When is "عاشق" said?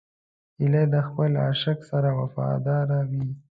1.45-1.77